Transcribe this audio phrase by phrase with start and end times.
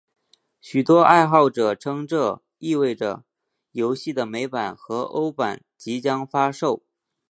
[0.61, 3.23] 许多爱好者称这意味这
[3.73, 6.81] 游戏的美版和欧版即将发售。